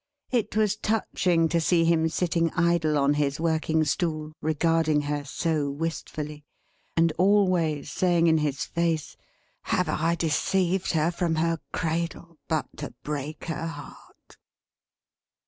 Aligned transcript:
It 0.31 0.57
was 0.57 0.77
touching 0.77 1.47
to 1.49 1.61
see 1.61 1.85
him 1.85 2.09
sitting 2.09 2.49
idle 2.53 2.97
on 2.97 3.13
his 3.13 3.39
working 3.39 3.83
stool, 3.83 4.33
regarding 4.41 5.01
her 5.01 5.23
so 5.23 5.69
wistfully; 5.69 6.43
and 6.97 7.11
always 7.19 7.91
saying 7.91 8.25
in 8.25 8.39
his 8.39 8.65
face, 8.65 9.15
"have 9.61 9.87
I 9.89 10.15
deceived 10.15 10.93
her 10.93 11.11
from 11.11 11.35
her 11.35 11.59
cradle, 11.71 12.39
but 12.47 12.65
to 12.77 12.95
break 13.03 13.45
her 13.45 13.67
heart!" 13.67 14.37